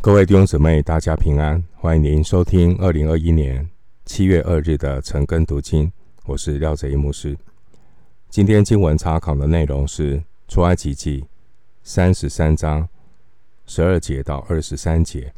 [0.00, 1.62] 各位弟兄姊妹，大家平安！
[1.74, 3.68] 欢迎您收听二零二一年
[4.04, 5.90] 七月二日的晨更读经。
[6.24, 7.36] 我是廖哲一牧师。
[8.30, 11.24] 今天经文查考的内容是出埃及记
[11.82, 12.88] 三十三章
[13.66, 15.32] 十二节到二十三节。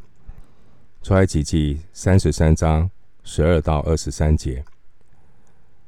[1.01, 2.87] 出埃及记三十三章
[3.23, 4.63] 十二到二十三节。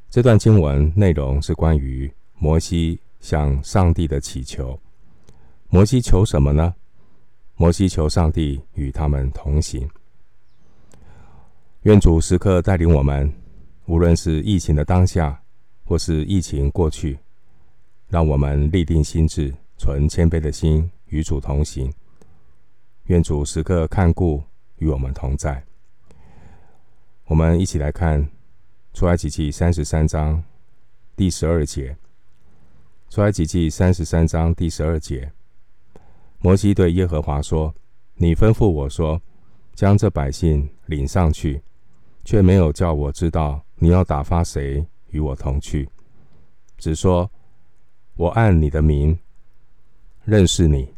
[0.10, 4.80] 这段经文内容是关于摩西向上帝的祈求。
[5.70, 6.74] 摩西求什么呢？
[7.56, 9.88] 摩西求上帝与他们同行，
[11.84, 13.32] 愿主时刻带领我们，
[13.86, 15.42] 无论是疫情的当下，
[15.86, 17.20] 或是疫情过去，
[18.08, 21.94] 让我们立定心志，存谦卑的心与主同行。
[23.06, 24.42] 愿主时刻看顾
[24.78, 25.64] 与我们同在。
[27.26, 28.28] 我们一起来看
[28.94, 30.44] 出埃及记三十三章
[31.16, 31.96] 第十二节。
[33.10, 35.32] 出埃及记三十三章第十二节。
[36.44, 37.74] 摩西对耶和华说
[38.20, 39.22] ：“你吩咐我说，
[39.76, 41.62] 将这百姓领上去，
[42.26, 45.88] 却没有叫我知道你要打发谁与我同去，
[46.78, 47.32] 只说
[48.18, 49.18] 我按你的名
[50.26, 50.94] 认识你，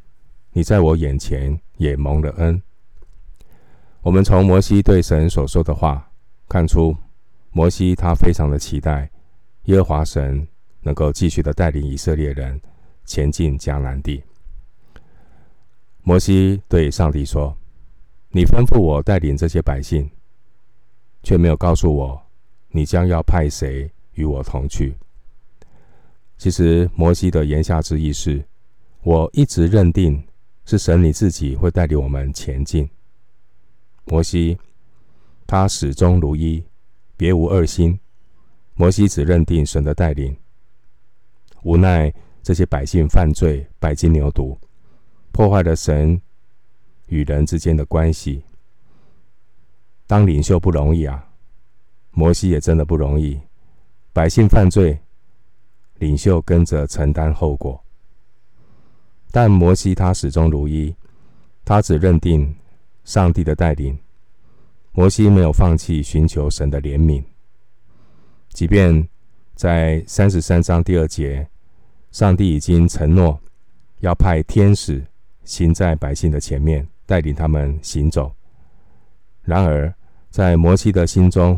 [0.52, 2.60] 你在我眼前也蒙了恩。”
[4.02, 6.12] 我们从摩西对神所说的话
[6.50, 6.98] 看出，
[7.52, 9.08] 摩西他非常的期待
[9.66, 10.48] 耶和华神
[10.82, 12.60] 能够继续的带领以色列人
[13.06, 14.24] 前进迦南地。
[16.08, 17.58] 摩西对上帝说
[18.30, 20.08] ：“你吩咐我带领这些百姓，
[21.24, 22.22] 却没有告诉我
[22.70, 24.96] 你将要派谁与我同去。”
[26.38, 28.46] 其实，摩西的言下之意是：
[29.02, 30.24] 我一直认定
[30.64, 32.88] 是神你自己会带领我们前进。
[34.04, 34.56] 摩西
[35.48, 36.64] 他始终如一，
[37.18, 38.00] 别无二心。
[38.76, 40.38] 摩西只认定神的带领，
[41.64, 44.56] 无奈这些百姓犯罪，拜金牛犊。
[45.36, 46.22] 破坏了神
[47.08, 48.42] 与人之间的关系。
[50.08, 51.28] 当领袖不容易啊，
[52.12, 53.38] 摩西也真的不容易。
[54.14, 54.98] 百姓犯罪，
[56.00, 57.84] 领袖跟着承担后果。
[59.30, 60.96] 但摩西他始终如一，
[61.66, 62.56] 他只认定
[63.04, 64.00] 上帝的带领。
[64.94, 67.22] 摩西没有放弃寻求神的怜悯，
[68.52, 69.06] 即便
[69.54, 71.46] 在三十三章第二节，
[72.12, 73.38] 上帝已经承诺
[74.00, 75.06] 要派天使。
[75.46, 78.30] 行在百姓的前面，带领他们行走。
[79.44, 79.94] 然而，
[80.30, 81.58] 在摩西的心中，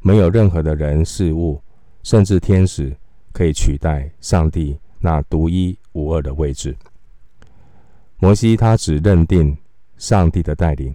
[0.00, 1.60] 没有任何的人事物，
[2.02, 2.96] 甚至天使，
[3.32, 6.74] 可以取代上帝那独一无二的位置。
[8.18, 9.54] 摩西他只认定
[9.98, 10.94] 上帝的带领。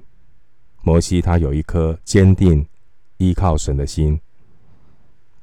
[0.81, 2.65] 摩西他有一颗坚定
[3.17, 4.19] 依靠神的心。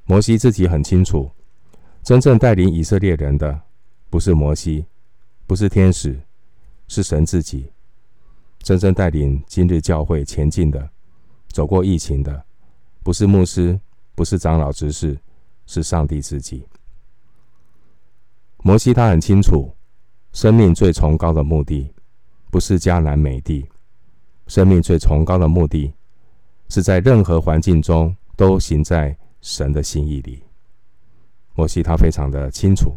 [0.05, 1.31] 摩西自己很清楚，
[2.03, 3.61] 真正带领以色列人的，
[4.09, 4.87] 不是摩西，
[5.47, 6.19] 不是天使。
[6.89, 7.71] 是神自己
[8.61, 10.91] 真正带领今日教会前进的，
[11.49, 12.45] 走过疫情的，
[13.05, 13.79] 不是牧师，
[14.15, 15.17] 不是长老执事，
[15.67, 16.67] 是上帝自己。
[18.63, 19.73] 摩西他很清楚，
[20.33, 21.95] 生命最崇高的目的
[22.51, 23.65] 不是迦南美地，
[24.49, 25.93] 生命最崇高的目的
[26.69, 30.43] 是在任何环境中都行在神的心意里。
[31.55, 32.97] 摩西他非常的清楚，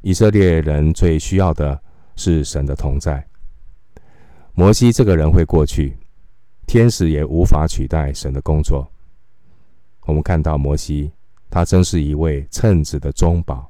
[0.00, 1.80] 以色列人最需要的。
[2.22, 3.26] 是神的同在。
[4.52, 5.96] 摩西这个人会过去，
[6.66, 8.86] 天使也无法取代神的工作。
[10.02, 11.10] 我们看到摩西，
[11.48, 13.66] 他真是一位称职的中保。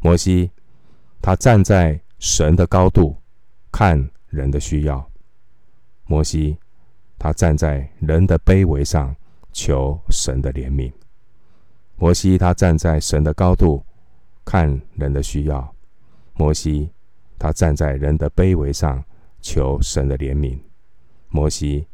[0.00, 0.50] 摩西，
[1.22, 3.16] 他站在神的高度
[3.70, 5.02] 看人的需要。
[6.04, 6.58] 摩西，
[7.18, 9.16] 他站在人的卑微上
[9.50, 10.92] 求神的怜悯。
[11.96, 13.82] 摩西，他站在神的高度
[14.44, 15.74] 看人的需要。
[16.34, 16.90] 摩西。
[17.42, 19.02] 他站在人的卑微上
[19.40, 20.56] 求神的怜悯。
[21.28, 21.84] 摩西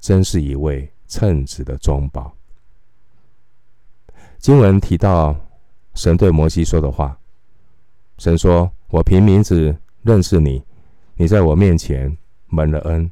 [0.00, 2.36] 真是一位称职的中保。
[4.38, 5.36] 经文提到
[5.94, 7.16] 神对摩西说的话
[8.18, 9.72] ：“神说，我凭名字
[10.02, 10.60] 认识你，
[11.14, 12.18] 你在我面前
[12.48, 13.08] 蒙了恩。”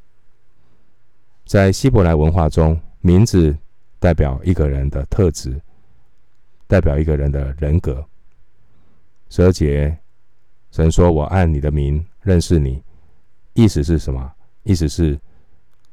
[1.47, 3.57] 在希伯来文化中，名字
[4.01, 5.63] 代表一个人的特质，
[6.67, 8.05] 代表一个人的人格。
[9.29, 9.97] 十二节。
[10.75, 12.83] 神说：“我按你的名认识你，
[13.53, 14.33] 意思是什么？
[14.65, 15.17] 意思是，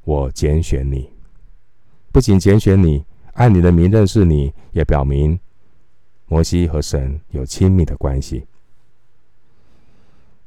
[0.06, 1.08] 我拣选你。
[2.12, 5.40] 不仅拣选你，按你的名认识你，也表明
[6.26, 8.44] 摩西和神有亲密的关系。”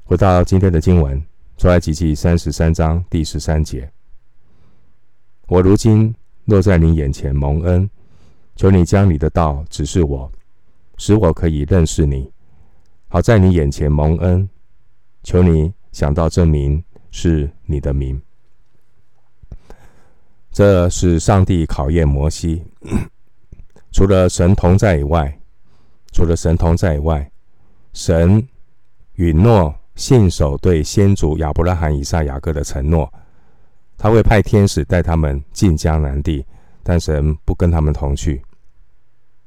[0.03, 1.25] 回到今天的经文，
[1.57, 3.89] 出埃及记三十三章第十三节
[5.47, 6.13] ：“我如今
[6.47, 7.89] 落在你眼前蒙恩，
[8.57, 10.29] 求你将你的道指示我，
[10.99, 12.29] 使我可以认识你。”
[13.15, 14.49] 好在你眼前蒙恩，
[15.23, 16.83] 求你想到这名
[17.13, 18.21] 是你的名。
[20.51, 22.61] 这是上帝考验摩西。
[23.93, 25.33] 除了神同在以外，
[26.11, 27.31] 除了神同在以外，
[27.93, 28.45] 神
[29.13, 33.09] 允诺信守对先祖亚伯拉罕、以撒、雅各的承诺，
[33.97, 36.45] 他会派天使带他们进迦南地，
[36.83, 38.43] 但神不跟他们同去。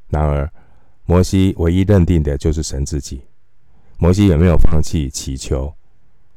[0.08, 0.50] 然而，
[1.04, 3.27] 摩西唯一认定的就是神自己。
[3.98, 5.74] 摩西也没有放弃祈求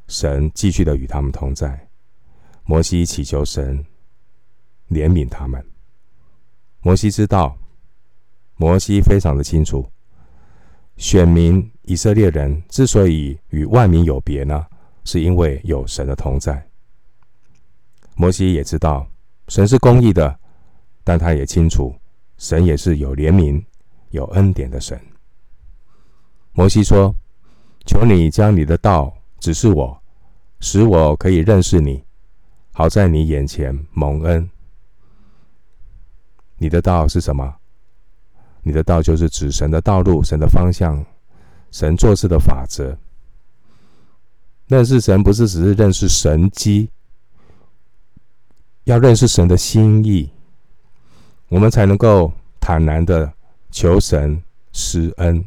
[0.07, 1.87] 神继续的与他们同在。
[2.63, 3.83] 摩西祈求神
[4.89, 5.63] 怜悯他们。
[6.81, 7.55] 摩西知道，
[8.55, 9.87] 摩西非常的清楚，
[10.97, 14.65] 选民以色列人之所以与万民有别呢，
[15.03, 16.67] 是因为有神的同在。
[18.15, 19.07] 摩西也知道，
[19.47, 20.39] 神是公义的，
[21.03, 21.95] 但他也清楚，
[22.37, 23.63] 神也是有怜悯、
[24.09, 24.99] 有恩典的神。
[26.53, 27.15] 摩西说
[27.85, 30.01] ：“求你将你的道指示我，
[30.59, 32.03] 使我可以认识你。”
[32.73, 34.49] 好在你眼前蒙恩。
[36.57, 37.55] 你的道是什么？
[38.63, 41.03] 你的道就是指神的道路、神的方向、
[41.69, 42.97] 神做事的法则。
[44.67, 46.89] 认识神不是只是认识神迹，
[48.85, 50.31] 要认识神的心意，
[51.49, 53.33] 我们才能够坦然的
[53.69, 54.41] 求神
[54.71, 55.43] 施恩。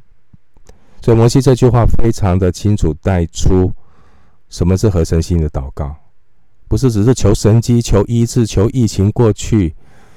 [1.04, 3.70] 所以摩西这句话非常的清楚带出
[4.48, 5.94] 什么是合神心意的祷告。
[6.66, 9.74] 不是只是求神迹、求医治、求疫情过去，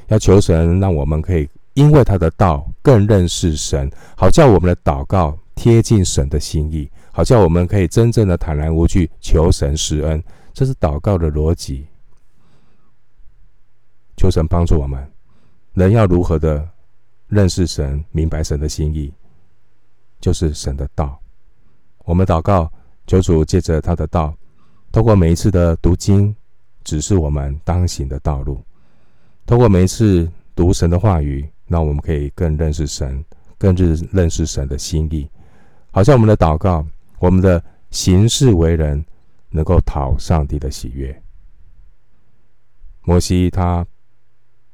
[0.08, 10.24] 要求神让我们可以因为他的道更认识神，好叫我们的祷告贴近神的心意，好叫我们可以真正的坦然无惧求神施恩。
[10.54, 11.86] 这是祷告的逻辑。
[14.16, 15.06] 求神帮助我们，
[15.74, 16.66] 人要如何的
[17.28, 19.14] 认识神、明白神的心意，
[20.28, 21.18] 就是神的道。
[22.00, 22.70] 我们祷告，
[23.06, 24.36] 求主借着他的道。
[24.92, 26.36] 透过每一次的读经，
[26.84, 28.58] 指示我们当行的道路；
[29.46, 33.24] 透过每一次读神的话语，让我们可以更认识神，
[33.58, 35.30] 更认认识神的心意。
[35.92, 36.86] 好像我们的祷告，
[37.20, 39.06] 我们的行事为人，
[39.50, 41.24] 能够讨上帝的喜悦。
[43.04, 43.88] 摩西他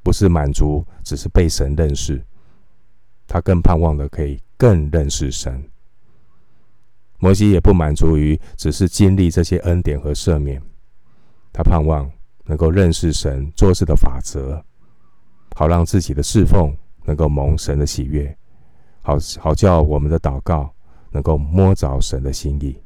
[0.01, 2.19] 不是满足，只是被神认识，
[3.33, 5.67] 他更盼望的可以更认识神。
[7.17, 10.61] 摩西也不满足于只是经历这些恩典和赦免，
[11.51, 12.07] 他盼望
[12.43, 14.63] 能够认识神做事的法则，
[15.55, 18.37] 好让自己的侍奉能够蒙神的喜悦，
[19.01, 20.71] 好好叫我们的祷告
[21.09, 22.79] 能够摸着神的心意。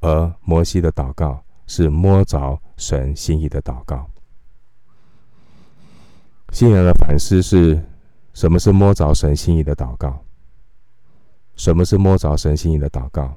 [0.00, 4.10] 而摩西的祷告是摸着神心意的祷告。
[6.50, 7.80] 信仰的反思是：
[8.34, 10.20] 什么是摸着神心意的祷告？
[11.56, 13.32] 什么是摸着神心意的祷告？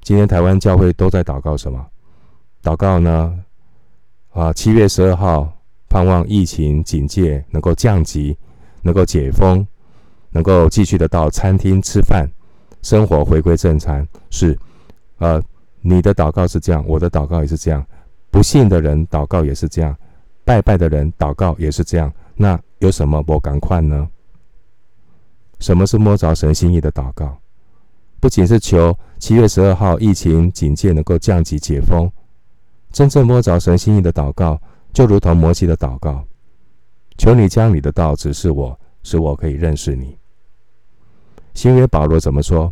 [0.00, 1.86] 今天台湾教会都在祷告什么？
[2.62, 3.38] 祷告呢？
[4.32, 5.52] 啊，七月十二号，
[5.88, 8.36] 盼望疫情警戒能够降级，
[8.80, 9.64] 能够解封，
[10.30, 12.26] 能够继续的到餐厅吃饭，
[12.80, 14.06] 生活回归正常。
[14.30, 14.58] 是，
[15.18, 15.40] 呃，
[15.82, 17.86] 你的祷告是这样，我的祷告也是这样，
[18.30, 19.94] 不信的人祷告也是这样，
[20.44, 22.10] 拜拜的人祷告也是这样。
[22.34, 24.08] 那有什么不赶快呢？
[25.64, 27.38] 什么是摸着神心意的祷告？
[28.20, 32.06] 不仅是求七月十二号疫情警戒能够降级解封，
[32.92, 34.60] 真正摸着神心意的祷告，
[34.92, 36.22] 就如同摩西的祷告：
[37.16, 40.14] 求你将你的道指示我，使我可以认识你。
[41.54, 42.70] 新约保罗怎么说？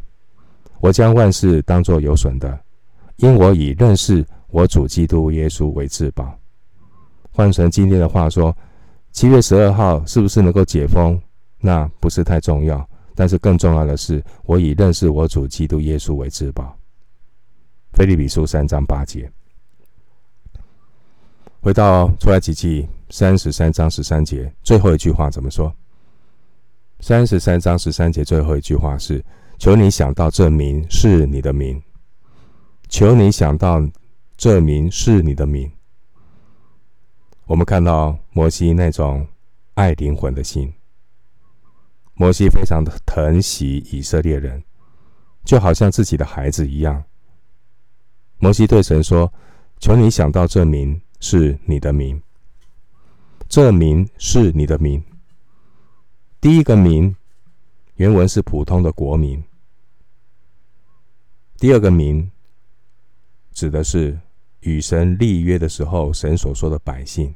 [0.78, 2.60] 我将万事当作有损的，
[3.16, 6.30] 因我以认识我主基督耶稣为至宝。
[7.30, 8.54] 换成今天的话说，
[9.12, 11.18] 七月十二号是不是能够解封？
[11.62, 16.76] 那不是太重要，但是更重要的是，我以认识我主基督耶稣为至宝。
[17.92, 19.30] 腓利比书三章八节，
[21.60, 25.72] 回到出埃及记三十三章十三节，最后一句话怎么说？
[26.98, 29.24] 三十三章十三节最后一句话是：
[29.58, 31.80] 求你想到这名是你的名，
[32.88, 33.80] 求你想到
[34.36, 35.70] 这名是你的名。
[37.44, 39.24] 我们看到摩西那种
[39.74, 40.72] 爱灵魂的心。
[42.14, 44.62] 摩西非常的疼惜以色列人，
[45.44, 47.02] 就好像自己的孩子一样。
[48.38, 49.32] 摩西对神说
[49.80, 52.22] ：“求你想到这名是你的名，
[53.48, 55.02] 这名是你的名。
[56.40, 57.16] 第一个名，
[57.94, 59.42] 原文是普通的国民；
[61.56, 62.30] 第二个名，
[63.52, 64.20] 指的是
[64.60, 67.34] 与神立约的时候，神所说的百姓。”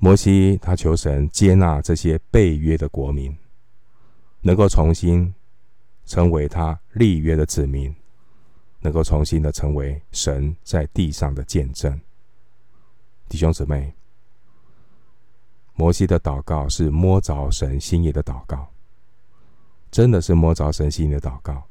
[0.00, 3.36] 摩西他求神接纳这些被约的国民，
[4.42, 5.34] 能够重新
[6.06, 7.92] 成为他立约的子民，
[8.80, 12.00] 能够重新的成为神在地上的见证。
[13.28, 13.92] 弟兄姊妹，
[15.74, 18.68] 摩西的祷告是摸着神心意的祷告，
[19.90, 21.64] 真的是摸着神心意的祷告。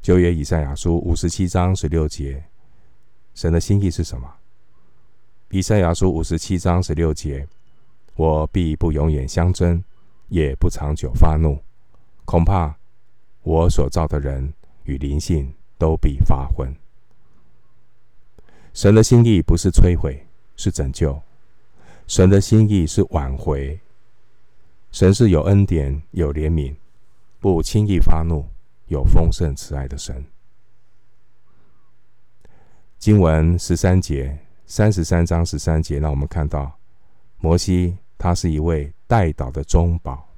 [0.00, 2.42] 旧约以赛亚书五十七章十六节，
[3.34, 4.34] 神的心意是什么？
[5.50, 7.48] 以赛亚书五十七章十六节：
[8.16, 9.82] 我必不永远相争，
[10.28, 11.58] 也不长久发怒，
[12.26, 12.76] 恐怕
[13.42, 14.52] 我所造的人
[14.84, 16.70] 与灵性都必发昏。
[18.74, 21.18] 神的心意不是摧毁，是拯救。
[22.06, 23.80] 神的心意是挽回。
[24.92, 26.76] 神是有恩典、有怜悯，
[27.40, 28.44] 不轻易发怒，
[28.88, 30.26] 有丰盛慈爱的神。
[32.98, 34.38] 经文十三节，
[34.70, 36.78] 三十三章十三节，让我们看到
[37.38, 40.28] 摩西，他是一位代祷的中保。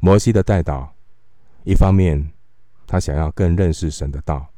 [0.00, 0.88] 摩西的代祷，
[1.64, 2.32] 一方面
[2.86, 4.48] 他想要更认识神的道，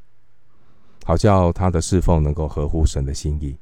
[1.05, 3.59] 好叫他的侍奉能够合乎神的心意。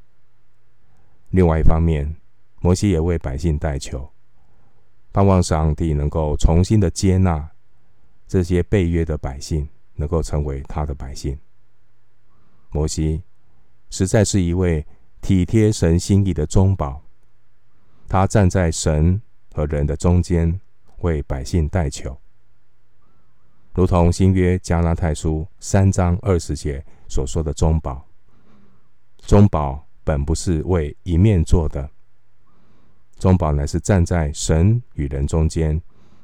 [1.30, 2.14] 另外一方面，
[2.60, 4.12] 摩西也为百姓代求，
[5.10, 7.50] 盼望上帝能够重新的接纳
[8.28, 11.38] 这些被约的百姓，能够成为他的百姓。
[12.68, 13.22] 摩西
[13.90, 14.86] 实在是一位
[15.20, 17.02] 体贴神心意的中保，
[18.08, 19.20] 他站在神
[19.52, 20.58] 和人的中间，
[21.00, 22.16] 为百姓代求，
[23.74, 28.06] 如同新约加拉太书三章二十节所说的中保，
[29.18, 29.84] 中保。
[30.02, 31.88] 本不是为一面做的，
[33.18, 35.80] 中保乃是站在神与人中间，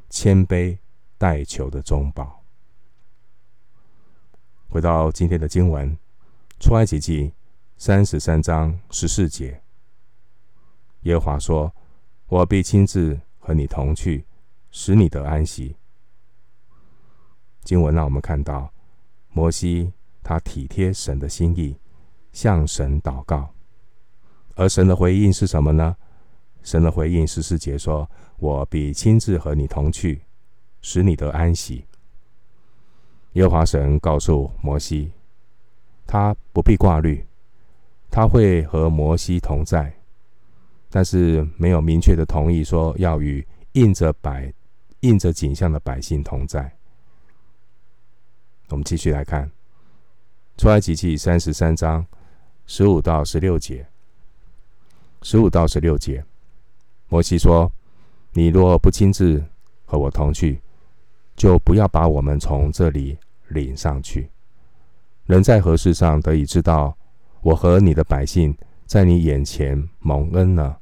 [0.09, 0.77] 谦卑
[1.19, 2.43] 代求的中保。
[4.69, 5.97] 回到今天的经文，
[6.59, 7.33] 出埃及记
[7.79, 9.61] 三十三章十四节，
[11.03, 11.71] 耶和华说
[12.27, 14.25] ：“我必亲自和你同去，
[14.71, 15.77] 使你得安息。”
[17.63, 18.73] 经文让我们看到
[19.29, 19.93] 摩西
[20.23, 21.77] 他体贴神的心意，
[22.33, 23.51] 向神祷告。
[24.55, 25.97] 而神的回应是什么呢？
[26.63, 30.23] 神的回应十四节说：“我必亲自和你同去，
[30.81, 31.85] 使你得安息。”
[33.35, 35.13] 耶和华神告诉摩西，
[36.07, 37.27] 他不必挂虑，
[38.17, 39.93] 他会和摩西同在，
[40.89, 44.51] 但是没有明确的同意说要与印着百
[45.01, 46.75] 印着景象的百姓同在。
[48.71, 49.51] 我们继续来看
[50.57, 52.07] 出埃及记三十三章
[52.65, 53.87] 十五到十六节。
[55.21, 56.25] 十五到十六节，
[57.09, 57.71] 摩西说
[58.33, 59.45] ：“你若不亲自
[59.85, 60.59] 和我同去，
[61.37, 63.19] 就不要把我们从这里
[63.49, 64.31] 领上去。
[65.27, 66.97] 人在何事上得以知道
[67.47, 68.53] 我和你的百姓
[68.87, 70.77] 在你眼前蒙恩呢？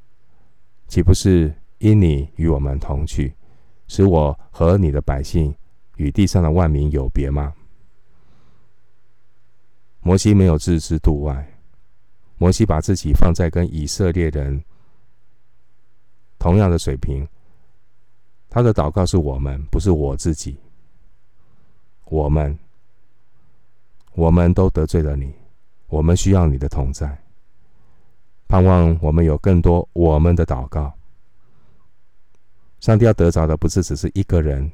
[0.89, 3.35] 岂不是因你与我们同去，
[3.87, 5.55] 使我和你的百姓
[5.97, 7.53] 与地上的万民有别吗？”
[10.01, 11.47] 摩西没有置之度外。
[12.39, 14.65] 摩西把自己放在跟以色列人
[16.39, 17.29] 同样的水平，
[18.49, 20.57] 他的祷告是我们，不是我自己。
[22.07, 22.59] 我们，
[24.15, 25.31] 我们都得罪了你，
[25.95, 27.07] 我们需要你的同在，
[28.49, 30.93] 盼望我们有更多我们的祷告。
[32.81, 34.71] 上帝要得着的不是只是一个人，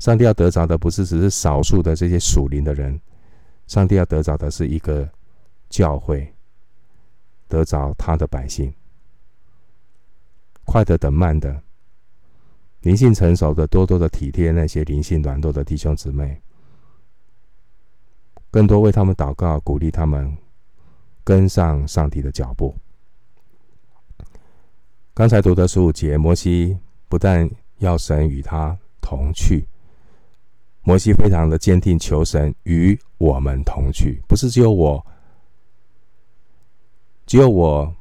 [0.00, 3.00] 上帝要得着的不是只是少数的这些属灵的人，
[3.68, 5.08] 上帝要得着的是一个
[5.68, 6.34] 教会。
[7.46, 8.70] 得着他的百姓，
[10.66, 11.62] 快的等慢的，
[12.82, 16.42] 灵性成熟的，多多的体贴那些灵性软弱的弟兄姊妹，
[18.50, 20.36] 更多为他们祷告，鼓励他们
[21.28, 22.74] 跟上上帝的脚步。
[25.12, 26.74] 刚才读的十五节，摩西
[27.06, 27.46] 不但
[27.80, 29.62] 要神与他同去，
[30.80, 35.04] 摩西非常的坚定，求神与我们同去，不是只有我。
[37.26, 37.94] 只有我，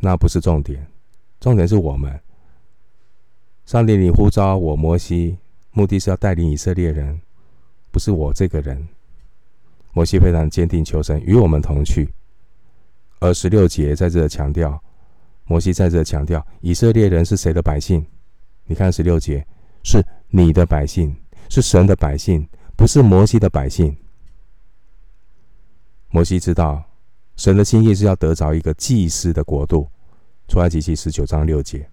[0.00, 0.84] 那不是重点，
[1.38, 2.20] 重点是我们。
[3.64, 5.38] 上帝，你呼召我摩西，
[5.70, 7.20] 目的是要带领以色列人，
[7.92, 8.88] 不是我这个人。
[9.92, 12.08] 摩西非常坚定，求神与我们同去。
[13.18, 14.82] 而十六节在这强调，
[15.44, 18.04] 摩西在这强调，以色列人是谁的百姓？
[18.64, 19.46] 你看十六节，
[19.82, 21.16] 是你的百姓，
[21.48, 23.96] 是神的百姓，不是摩西的百姓。
[26.10, 26.84] 摩西知道。
[27.36, 29.88] 神的心意是要得着一个祭司的国度，
[30.46, 31.88] 出埃及记十九章六节。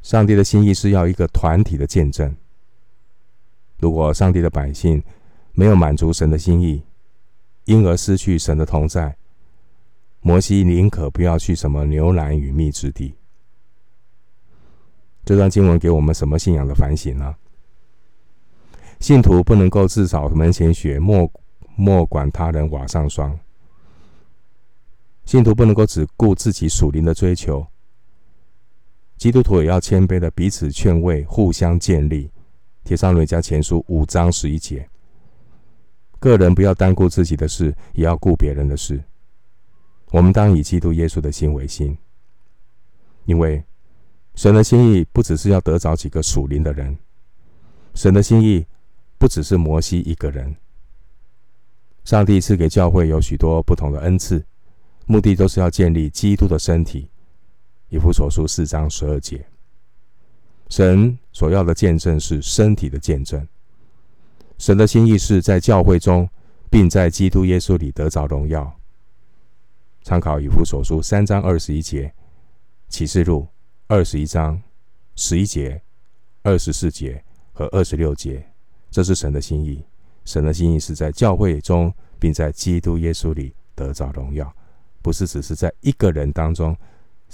[0.00, 2.32] 上帝的心意是要一个团体的见证。
[3.80, 5.02] 如果上帝的百姓
[5.58, 6.82] 没有满足神的心意，
[7.64, 9.16] 因而失去神的同在，
[10.20, 13.14] 摩西宁可不要去什么牛栏与蜜之地。
[15.24, 17.34] 这段经文给我们什么信仰的反省呢？
[19.00, 21.30] 信徒不能够自扫门前雪，莫
[21.74, 23.38] 莫管他人瓦上霜。
[25.24, 27.66] 信徒不能够只顾自己属灵的追求，
[29.16, 32.30] 基督徒也要谦卑的彼此劝慰，互相建立。
[32.84, 34.88] 帖撒罗尼迦前书五章十一节，
[36.18, 39.02] 个人不要单顾自己的事，也要顾别人的事。
[40.10, 41.96] 我们当以基督耶稣的心为心，
[43.24, 43.62] 因为
[44.34, 46.96] 神的心意不只是要得着几个属灵的人，
[47.94, 48.66] 神的心意
[49.18, 50.56] 不只是摩西一个人。
[52.04, 54.44] 上帝赐给教会有许多不同的恩赐，
[55.06, 57.10] 目的都是要建立基督的身体。
[57.88, 59.44] 以弗所书四章十二节。
[60.68, 63.46] 神所要的见证是身体的见证。
[64.58, 66.28] 神的心意是在教会中，
[66.70, 68.74] 并在基督耶稣里得着荣耀。
[70.02, 72.12] 参考以弗所书三章二十一节，
[72.88, 73.46] 启示录
[73.86, 74.62] 二十一章
[75.14, 75.82] 十一节、
[76.42, 77.22] 二十四节
[77.52, 78.44] 和二十六节，
[78.90, 79.84] 这是神的心意。
[80.24, 84.52] 神的心意是在教会中，并在基督耶稣里得着荣耀，
[85.02, 86.76] 不是只是在一个人当中。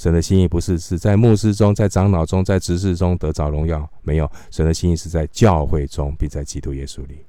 [0.03, 4.29] 神的心意不是是在牧师中、在长老中、在执事中得着荣耀，没有。
[4.51, 7.25] 神的心意是在教会中，并在基督耶稣里。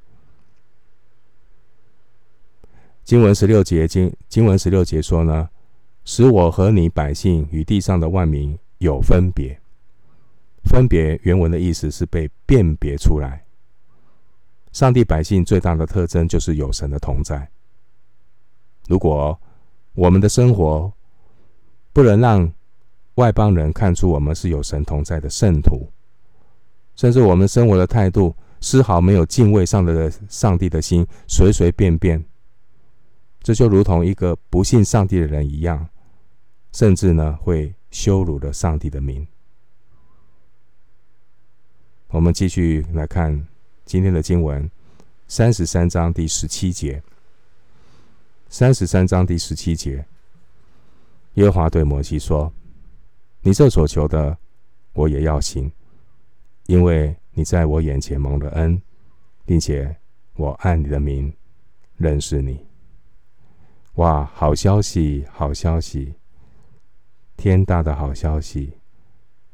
[3.04, 5.48] 经文十六节经经文十六节说呢，
[6.04, 9.56] 使我和你百姓与地上的万民有分别。
[10.64, 13.46] 分别原文的意思是被辨别出来。
[14.72, 17.48] 上帝百姓最大的特征就是有神的同在。
[18.88, 19.40] 如果
[19.94, 20.92] 我们的生活，
[21.92, 22.52] 不能让
[23.16, 25.88] 外邦人看出我们是有神同在的圣徒，
[26.96, 32.24] 甚至我们生活的态度丝毫没有敬畏上的上帝的心，随随便便，
[33.42, 35.88] 这就如同一个不信上帝的人一样，
[36.72, 39.28] 甚至呢会羞辱了上帝的名。
[42.08, 43.48] 我们继续来看
[43.86, 44.70] 今天的经文，
[45.28, 47.04] 三十三章第十七节，
[48.50, 50.06] 三十三章第十七节。
[51.34, 52.54] 耶和华对摩西说
[53.46, 54.38] ：“你这所求的，
[54.94, 55.70] 我也要行，
[56.68, 58.82] 因为你在我眼前蒙了恩，
[59.46, 59.94] 并且
[60.36, 61.32] 我按你的名
[61.98, 62.66] 认识你。
[63.96, 66.14] 哇，好消息，好消息，
[67.36, 68.72] 天大的好消息！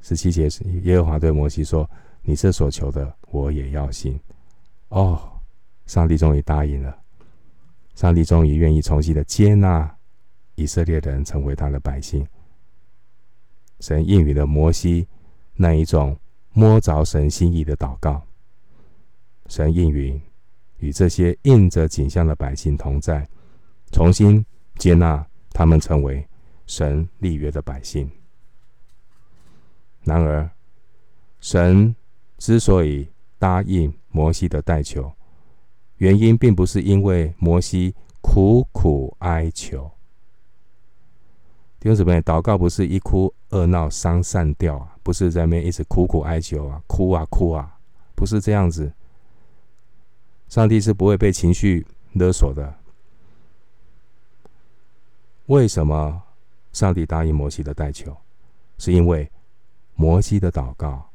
[0.02, 0.48] 十七节，
[0.84, 1.90] 耶和华对摩西说
[2.22, 4.18] ：‘你这所求的，我也要行。’
[4.90, 5.20] 哦，
[5.88, 6.96] 上帝终于答应了，
[7.96, 9.94] 上帝终于愿意重新的接纳。”
[10.56, 12.26] 以色列人成为他的百姓，
[13.80, 15.08] 神应允了摩西
[15.56, 16.18] 那一种
[16.54, 18.22] 摸着神心意的祷告。
[19.48, 20.22] 神应允
[20.78, 23.28] 与这些印着景象的百姓同在，
[23.92, 26.28] 重新接纳他们成为
[26.68, 28.10] 神立约的百姓。
[30.04, 30.50] 然而，
[31.40, 31.96] 神
[32.38, 35.12] 之所以答应摩西的代求，
[35.98, 39.92] 原因并不是因为摩西苦苦哀求。
[41.80, 47.80] 弟兄姊妹，祷告不是一哭二闹三上吊啊，不是在那边一直苦苦哀求啊，哭啊哭啊，
[48.16, 48.92] 不是这样子。
[50.50, 52.76] 上帝是不会被情绪勒索的。
[55.46, 56.22] 为什么
[56.74, 58.16] 上帝答应摩西的代求？
[58.78, 59.32] 是因为
[59.96, 61.10] 摩西的祷告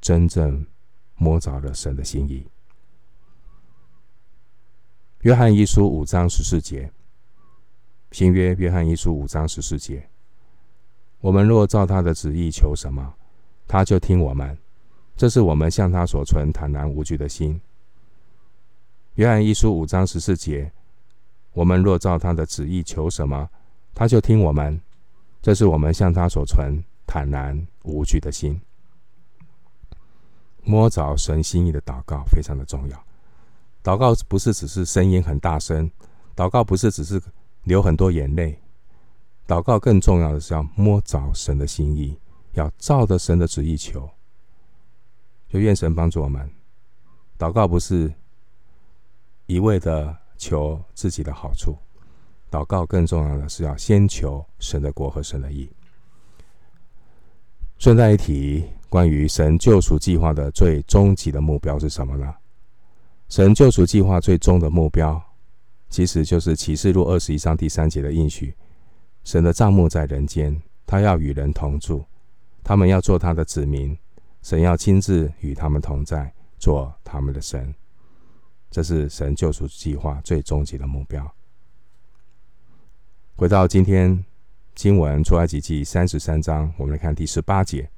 [0.00, 0.66] 真正
[1.14, 2.44] 摸着了神的心意。
[5.20, 6.90] 约翰一书五章十四节。
[8.16, 10.08] 新约约翰一书五章十四节：
[11.20, 13.12] 我们若照他的旨意求什么，
[13.68, 14.56] 他就听我们。
[15.18, 17.60] 这是我们向他所存坦然无惧的心。
[19.16, 20.72] 约翰一书五章十四节：
[21.52, 23.46] 我们若照他的旨意求什么，
[23.94, 24.80] 他就听我们。
[25.42, 28.58] 这是我们向他所存坦然无惧的心。
[30.64, 33.04] 摸着神心意的祷告非常的重要。
[33.84, 35.90] 祷告不是只是声音很大声，
[36.34, 37.20] 祷告不是只是。
[37.66, 38.56] 流很多眼泪，
[39.44, 42.16] 祷告更重要的是要摸着神的心意，
[42.52, 44.08] 要照着神的旨意求。
[45.48, 46.48] 就愿神帮助我们，
[47.36, 48.14] 祷告不是
[49.46, 51.76] 一味的求自己的好处，
[52.52, 55.68] 祷告更重要的是要先求神的国和神的义。
[57.78, 62.32] 顺带一提，关于神救赎计划的最终极的目标是什么呢？
[63.28, 65.20] 神救赎计划最终的目标。
[65.96, 68.54] 其实就是启示录二十一章第三节的应许：
[69.24, 72.04] 神的帐幕在人间，他要与人同住，
[72.62, 73.96] 他们要做他的子民，
[74.42, 77.74] 神要亲自与他们同在，做他们的神。
[78.70, 81.34] 这是神救赎计划最终极的目标。
[83.34, 84.22] 回到今天
[84.74, 87.88] 经文出埃及记三十三章，我们来看第十八节。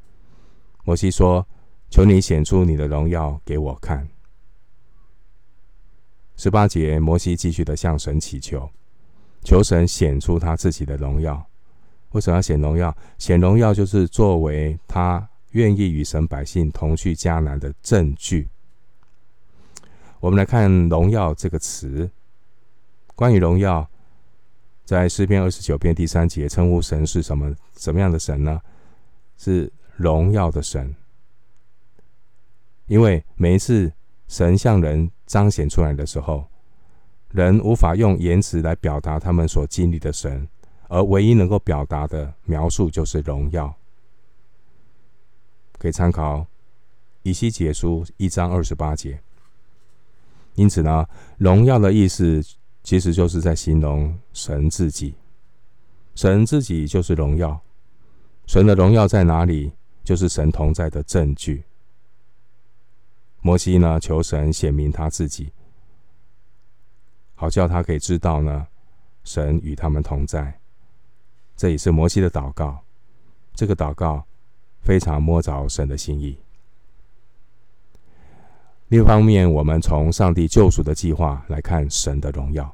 [0.85, 1.45] 摩西说
[1.91, 4.09] ：“求你显出你的荣耀给我看。”
[6.39, 8.71] 十八节，摩西继续的向神祈求，
[9.43, 11.45] 求神显出他自己的荣耀。
[12.13, 12.97] 为什么要显荣耀？
[13.19, 18.49] 显荣耀就是作为他愿意与神百姓同去迦南的证据。
[20.21, 22.09] 我们来看“荣耀”这个词。
[23.17, 23.91] 关于荣耀，
[24.85, 27.53] 在诗篇二十九篇第三节称呼神是什么？
[27.77, 28.61] 什么样的神呢？
[29.37, 30.95] 是荣耀的神。
[32.87, 33.93] 因为每一次
[34.29, 36.45] 神向人彰显出来的时候，
[37.31, 40.49] 人无法用言辞来表达他们所经历的神。
[40.89, 43.73] 而唯一能够表达的描述就是荣耀，
[45.79, 46.47] 可以参考
[47.23, 49.21] 以西结书一章二十八节。
[50.55, 52.43] 因此呢，荣耀的意思
[52.83, 55.15] 其实就是在形容神自己，
[56.15, 57.61] 神自己就是荣耀。
[58.47, 59.71] 神的荣耀在哪里？
[60.03, 61.63] 就是神同在的证据。
[63.49, 65.51] 摩西呢，求神显明他自己，
[67.35, 68.67] 好叫他可以知道呢，
[69.25, 70.61] 神与他们同在。
[71.57, 72.79] 这也是摩西的祷告，
[73.55, 74.23] 这个祷告
[74.83, 76.37] 非常摸着神的心意。
[78.89, 82.71] 另一方面，我们从上帝救赎的计划来看神的荣耀。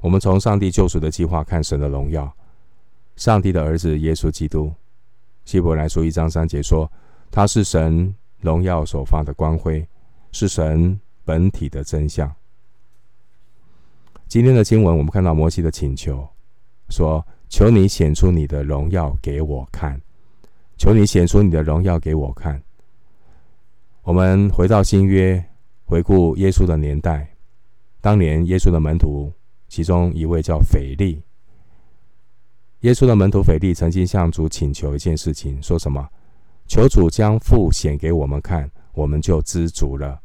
[0.00, 2.30] 我们从上帝救赎的计划看神的荣耀。
[3.16, 4.70] 上帝的儿子耶稣基督，
[5.46, 6.92] 希伯来书一章三节说，
[7.30, 9.88] 他是神荣耀所发的光辉，
[10.32, 12.30] 是神本体的真相。
[14.28, 16.28] 今天的经文，我们看到摩西的请求，
[16.90, 17.26] 说。
[17.52, 20.00] 求你显出你的荣耀给我看，
[20.78, 22.62] 求你显出你的荣耀给我看。
[24.00, 25.44] 我们回到新约，
[25.84, 27.28] 回顾耶稣的年代，
[28.00, 29.30] 当年耶稣的门徒
[29.68, 31.20] 其中一位叫腓利。
[32.80, 36.08] 耶稣的门徒腓利曾经向主请求一件事情，说什么？
[36.72, 40.18] 求主将父显给我们看，我们就知足了。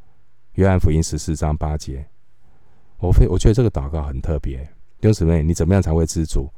[0.54, 2.08] 约翰福音十四章八节。
[3.00, 4.60] 我非我觉得这个祷告很特别，
[5.02, 6.50] 弟兄姊妹，你怎么样才会知足？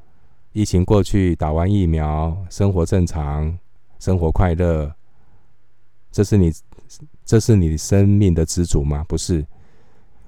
[0.52, 3.58] 疫情过去，打完疫苗，生活正常，
[3.97, 4.93] 生活快乐，
[6.12, 6.52] 这是你，
[7.25, 9.04] 这是你生命的知足吗？
[9.08, 9.43] 不是。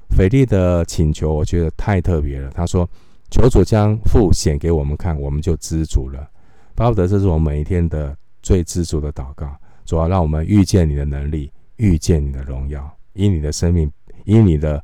[0.09, 2.49] 腓利的请求，我觉得太特别了。
[2.49, 2.89] 他说
[3.29, 6.27] ：“求主将父显给我们看，我们就知足了。”
[6.73, 9.55] 巴不得这是我们每一天的最知足的祷告。
[9.85, 13.91] 主要让我们遇见你的能力，遇见你的荣耀，因你的生命，
[14.25, 14.83] 因你的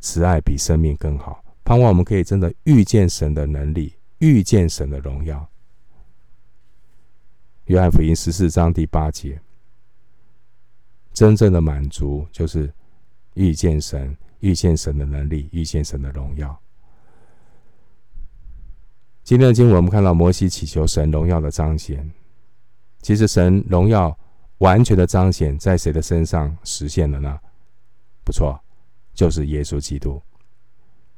[0.00, 1.44] 慈爱比生命更好。
[1.64, 3.94] 盼望我们可以真的遇见神的能力。
[4.18, 5.48] 遇见神的荣耀，
[7.66, 9.40] 约翰福音十四章第八节，
[11.12, 12.74] 真正的满足就是
[13.34, 16.60] 遇见神，遇见神的能力，遇见神的荣耀。
[19.22, 22.10] 今天的经文，我们看到摩西祈求神荣耀的彰显。
[23.00, 24.16] 其实，神荣耀
[24.58, 27.38] 完全的彰显在谁的身上实现了呢？
[28.24, 28.60] 不错，
[29.14, 30.20] 就是耶稣基督。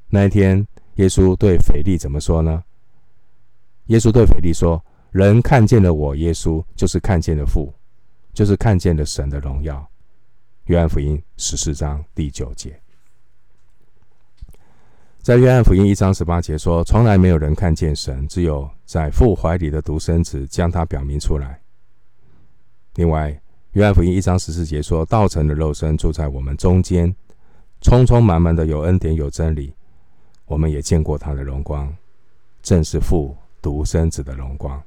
[0.09, 0.65] 那一天，
[0.97, 2.63] 耶稣对腓利怎么说呢？
[3.87, 7.73] 耶稣对腓利说：“人看见了我，耶稣就是看见了父，
[8.33, 9.85] 就是看见了神的荣耀。”
[10.67, 12.81] 约翰福音十四章第九节，
[15.23, 21.61] 在约翰福音一章十八节说：“从来没有人看见神，只有在父怀里的独生子将他表明出来。”
[22.95, 23.41] 另外，
[23.73, 27.15] 约翰福音一章十四节说：“道成的肉身住在我们中间，
[27.81, 29.75] 充充满满的有恩典有真理，
[30.47, 31.95] 我们也见过他的荣光，
[32.63, 34.83] 正是父。”独生子的荣光，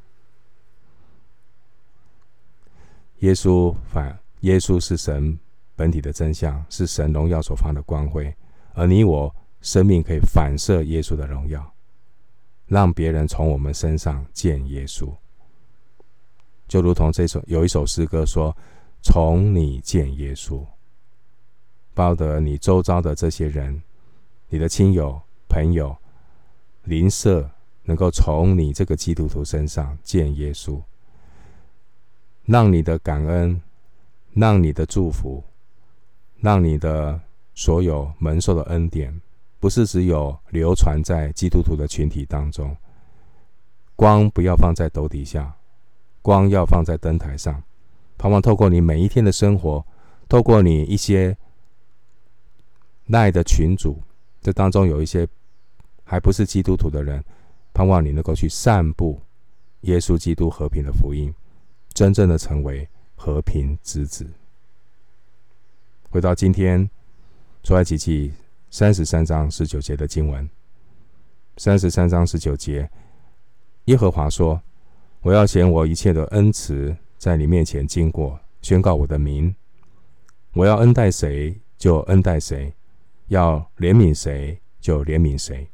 [3.20, 5.38] 耶稣反耶稣是神
[5.76, 8.36] 本体的真相，是神荣耀所发的光辉，
[8.74, 11.72] 而你我生命可以反射耶稣的荣耀，
[12.66, 15.16] 让别人从我们身上见耶稣，
[16.74, 18.58] 就如同这首有一首诗歌说
[19.04, 20.66] ：“从你见耶稣，
[21.94, 23.80] 报得你周遭的这些人，
[24.50, 25.96] 你的亲友、朋友、
[26.86, 27.48] 邻舍。”
[27.86, 30.82] 能够从你这个基督徒身上见耶稣，
[32.46, 33.62] 让你的感恩，
[34.32, 35.44] 让你的祝福，
[36.40, 37.20] 让你的
[37.54, 39.14] 所有蒙受的恩典，
[39.60, 42.74] 不是只有流传在基督徒的群体当中。
[43.98, 45.54] 光不要放在斗底下，
[46.24, 47.62] 光要放在灯台上。
[48.18, 49.86] 盼望透过你每一天的生活，
[50.28, 51.38] 透过你一些
[53.08, 54.02] 赖的群组，
[54.42, 55.28] 这当中有一些
[56.04, 57.24] 还不是基督徒的人。
[57.74, 59.20] 盼望你能够去散布
[59.82, 61.34] 耶稣基督和平的福音，
[61.94, 64.26] 真正的成为和平之子。
[66.10, 66.88] 回到今天，
[67.64, 68.32] 出埃及记
[68.70, 70.48] 三十三章十九节的经文，
[71.58, 72.88] 三十三章十九节，
[73.86, 74.62] 耶和华说
[75.24, 79.56] ：“我要显我一切的恩慈在你面前经过，宣告我的名。
[80.52, 82.74] 我要恩待谁就恩待谁，
[83.28, 85.70] 要怜悯谁就怜悯谁。”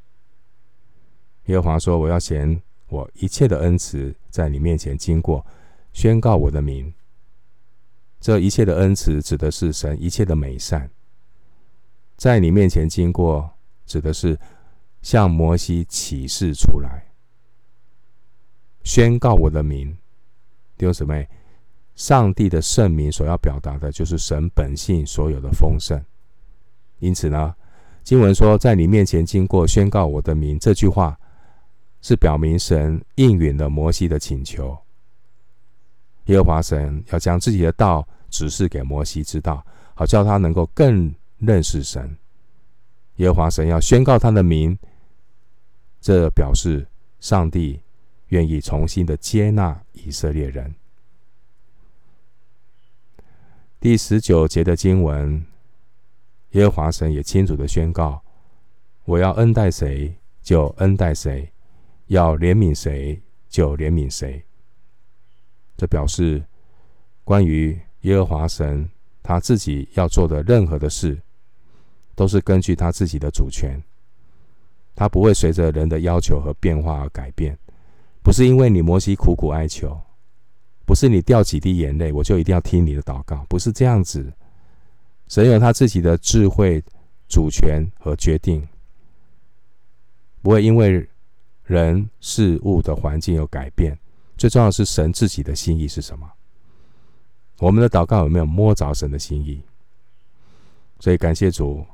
[1.46, 5.44] 耶和华说：“我要显我一切的恩慈在你面前经过，
[5.94, 6.94] 宣告我的名。”
[8.22, 10.92] 这一切的恩慈指的是神一切的美善，
[12.18, 13.50] 在你面前经过，
[13.88, 14.38] 指的是
[15.02, 17.09] 向摩西启示出来，
[18.84, 19.96] 宣告我的名。
[20.78, 21.28] 弟兄姊妹，
[21.96, 26.02] 上帝的圣名所要表达的就是神本性所有的丰盛。
[27.00, 27.54] 因此呢，
[28.04, 31.20] 经文说，在你面前经过，宣告我的名，这句话
[32.02, 34.78] 是表明神应允了摩西的请求。
[36.26, 39.65] 耶和华神要将自己的道指示给摩西知道，
[39.96, 42.15] 好叫他能够更认识神。
[43.18, 44.78] 耶和华神要宣告他的名，
[46.00, 46.88] 这表示
[47.20, 47.82] 上帝
[48.30, 50.74] 愿意重新的接纳以色列人。
[53.80, 55.46] 第十九节的经文，
[56.52, 58.22] 耶和华神也清楚的宣告：
[59.06, 61.50] 我要恩待谁就恩待谁，
[62.08, 64.44] 要怜悯谁就怜悯谁。
[65.78, 66.44] 这表示，
[67.24, 68.89] 关于耶和华神
[69.24, 71.18] 他自己要做的任何的事，
[72.15, 73.82] 都是根据他自己的主权，
[74.94, 77.58] 他不会随着人的要求和变化而改变。
[78.22, 80.00] 不是因为你摩西苦苦哀求，
[80.86, 84.32] 不是你掉几滴眼泪，我就一定要听你的祷告，不是这样子。
[85.28, 86.84] 神有他自己的智慧、
[87.28, 88.68] 主权和决定，
[90.42, 91.08] 不会因为
[91.64, 93.98] 人事物的环境有改变。
[94.38, 96.32] 最重要的是神自己的心意是什么？
[97.60, 99.62] 我们的祷告有没有摸着神的心意？
[101.00, 101.86] 所以感谢主，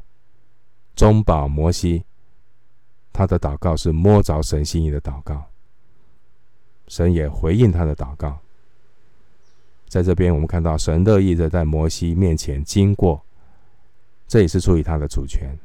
[0.96, 2.04] 中保摩西，
[3.12, 5.46] 他的祷告是摸着神心意的祷告，
[6.88, 8.39] 神也回应他的祷告。
[9.88, 13.24] 在这边我们看到神乐意的在摩西面前经过，
[14.28, 15.58] 这也是出于他的主权。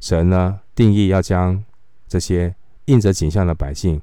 [0.00, 1.64] 神呢，定义要将
[2.08, 2.54] 这些
[2.86, 4.00] 印着景象的百姓。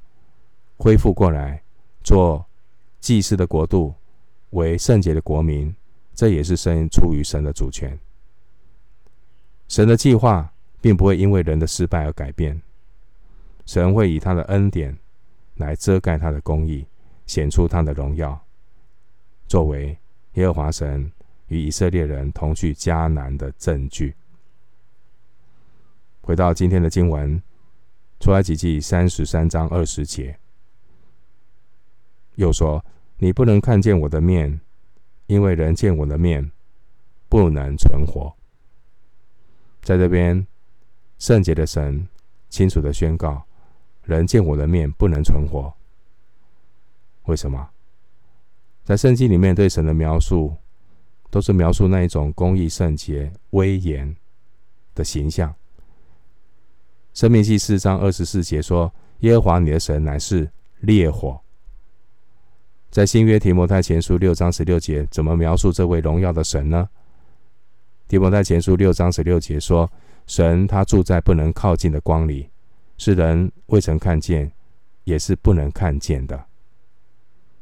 [0.77, 1.61] 恢复过来，
[2.01, 2.45] 做
[3.01, 3.93] 祭司的国度，
[4.51, 5.75] 为圣洁的国民，
[6.15, 7.99] 这也是神出于神的主权。
[9.67, 12.61] 神的计划并不会因为人的失败而改变，
[13.65, 14.97] 神会以他的恩典
[15.59, 16.85] 来遮盖他的公义，
[17.25, 18.41] 显出他的荣耀，
[19.45, 19.95] 作为
[20.33, 21.11] 耶和华神
[21.47, 24.15] 与以色列人同去迦南的证据。
[26.21, 27.41] 回到今天的经文，
[28.19, 30.39] 出埃及记三十三章二十节。
[32.35, 32.83] 又说
[33.19, 34.61] ：“你不能看见我的面，
[35.25, 36.51] 因为人见我的面
[37.27, 38.33] 不能存活。”
[39.83, 40.47] 在这边，
[41.17, 42.07] 圣洁的神
[42.47, 43.43] 清楚的宣告
[44.09, 45.73] ：“人见我的面不能存活。”
[47.25, 47.69] 为什么？
[48.83, 50.55] 在圣经里面对神的描述，
[51.29, 54.15] 都是描述那一种公义、圣洁、威严
[54.95, 55.53] 的形象。
[57.13, 61.39] 生命记四章二十四节说：“耶和华你的神乃是烈火。”
[62.89, 66.89] 在新约提摩太前书六章十六节，怎么描述这位荣耀的神呢？
[68.07, 69.91] 提摩太前书六章十六节说
[70.25, 72.49] ：“神他住在不能靠近的光里，
[72.99, 74.51] 是人未曾看见，
[75.05, 76.45] 也是不能看见的。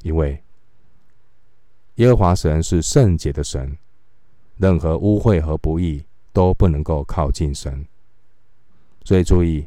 [0.02, 0.44] 因为
[1.96, 3.78] 耶和华神是圣洁的神，
[4.58, 7.86] 任何污秽和不义都不能够靠近神。
[9.06, 9.66] 所以注意，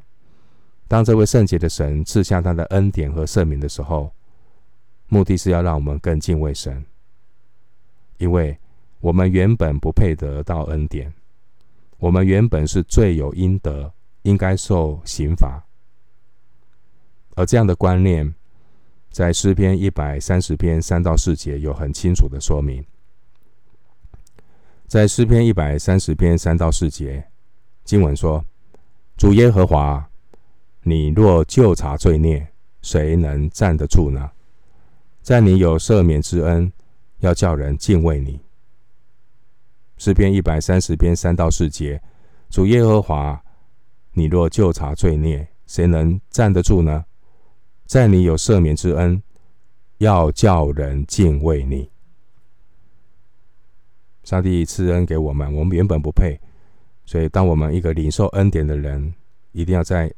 [0.87, 4.13] 当这位圣洁的神赐下他的恩典和赦免的时候。”
[5.13, 6.87] 目的是要让我们更敬畏神，
[8.19, 8.57] 因为
[9.01, 11.13] 我们原本不配得到恩典，
[11.99, 15.65] 我们原本是罪有应得，应该受刑罚。
[17.37, 18.35] 而这样的观念，
[19.11, 22.85] 在诗篇一百三十篇三到四节有很清楚的说明。
[24.87, 27.25] 在诗篇一百三十篇三到四节，
[27.85, 28.45] 经文说
[29.17, 30.11] ：“主耶和华，
[30.83, 32.49] 你若究察罪孽，
[32.83, 34.33] 谁能站得住呢？”
[35.23, 36.73] 在你有赦免之恩，
[37.19, 38.41] 要叫人敬畏你。
[39.97, 42.03] 诗篇一百三十篇三到四节，
[42.49, 43.41] 主耶和华，
[44.13, 47.05] 你若究察罪孽，谁能站得住呢？
[47.87, 49.23] 在你有赦免之恩，
[49.99, 51.91] 要叫人敬畏你。
[54.23, 56.41] 上帝赐恩给我们，我们原本不配，
[57.05, 59.15] 所以当我们一个领受恩典的人，
[59.53, 60.13] 一定要在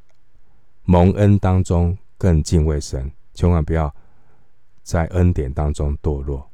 [0.84, 3.94] 蒙恩当中更敬畏神，千万不要。
[4.82, 6.50] 在恩典当中堕落。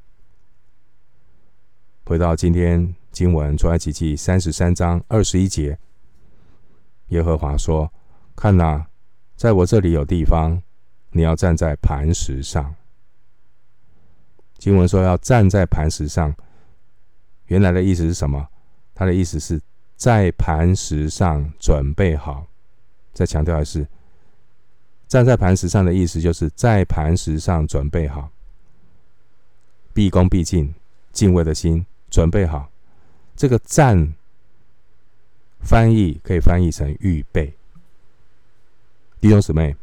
[2.04, 5.78] 回到今天经文出埃及记三十三章二十一节，
[7.08, 7.90] 耶和华说
[8.36, 8.86] ：“看哪，
[9.36, 10.62] 在我这里有地方，
[11.10, 12.74] 你要站在磐石上。”
[14.58, 16.34] 经文说要站在磐石上，
[17.46, 18.48] 原来的意思是什么？
[18.94, 19.60] 他的意思是
[19.94, 22.46] 在磐石上准备好。
[23.12, 23.86] 再强调的是，
[25.06, 28.30] 站在磐石上的意思，就是在磐石上准备好，
[29.94, 30.74] 毕恭毕敬、
[31.12, 32.68] 敬畏的心准备好。
[33.36, 34.14] 这个站
[35.68, 37.52] 翻译可以翻译成预备。
[39.20, 39.76] 弟兄姊妹，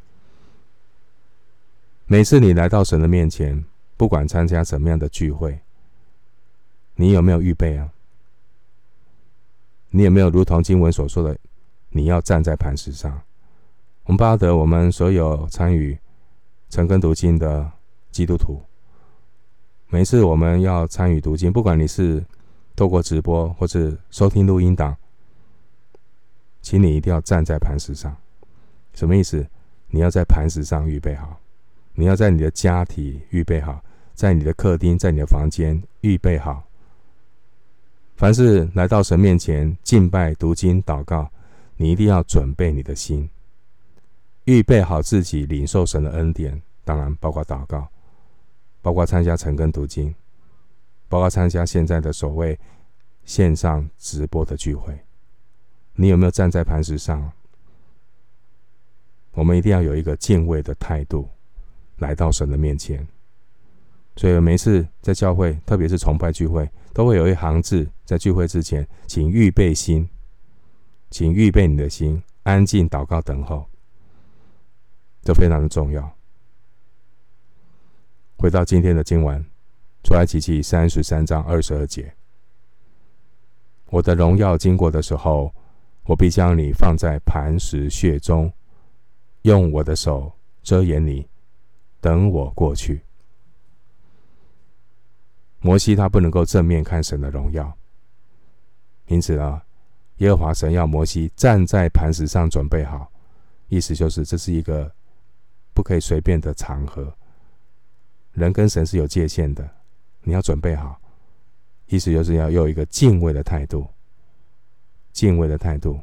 [2.07, 3.63] 每次你来到神的面前，
[3.95, 5.59] 不管参加什么样的聚会，
[6.95, 7.91] 你有没有预备啊？
[9.91, 11.37] 你有没有如同经文所说的，
[11.89, 13.21] 你要站在磐石上？
[14.05, 15.95] 我们巴得我们所有参与
[16.71, 17.71] 晨更读经的
[18.09, 18.59] 基督徒，
[19.89, 22.25] 每次我们要参与读经，不管你是
[22.75, 24.97] 透过直播或是收听录音档，
[26.65, 28.17] 请你一定要站在磐石上。
[28.95, 29.47] 什么意思？
[29.89, 31.39] 你要在磐石上预备好，
[31.93, 33.79] 你要在你的家庭预备好，
[34.15, 36.63] 在你的客厅、在你的房间预备好。
[38.15, 41.29] 凡是来到神面前敬拜、读经、祷告，
[41.77, 43.29] 你一定要准备你的心，
[44.45, 46.59] 预备好自己领受神的恩典。
[46.83, 47.87] 当然，包括祷告，
[48.81, 50.15] 包括参加晨更读经，
[51.07, 52.59] 包括参加现在的所谓
[53.23, 54.99] 线上直播的聚会。
[55.95, 57.31] 你有没有站在磐石上？
[59.31, 61.29] 我们一定要有一个敬畏的态度，
[61.97, 63.05] 来到神的面前。
[64.15, 70.09] 所以每次在教会，特别是崇拜聚会，都会有一行字在聚会之前，请预备心，
[71.09, 73.65] 请预备你的心，安静祷告等候，
[75.21, 76.15] 这非常的重要。
[78.37, 79.45] 回到今天的经文，
[80.03, 82.13] 出埃及记三十三章二十二节：
[83.89, 85.53] 我的荣耀经过的时候，
[86.05, 88.51] 我必将你放在磐石穴中，
[89.41, 91.27] 用我的手遮掩你，
[91.99, 93.01] 等我过去。
[95.59, 97.75] 摩西他不能够正面看神的荣耀，
[99.07, 99.59] 因此呢，
[100.17, 103.11] 耶和华神要摩西站在磐石上准备好，
[103.67, 104.91] 意思就是这是一个
[105.73, 107.11] 不可以随便的场合，
[108.33, 109.67] 人跟神是有界限的，
[110.21, 111.01] 你要准备好，
[111.87, 113.87] 意思就是要有一个敬畏的态度，
[115.15, 115.99] 敬畏的态度